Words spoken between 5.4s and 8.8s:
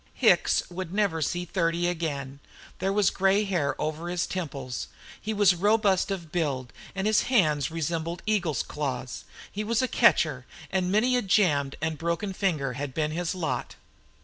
robust of build and his hands resembled eagles'